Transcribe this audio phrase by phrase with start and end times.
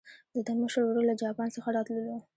[0.33, 2.17] د ده مشر ورور له جاپان څخه راتللو.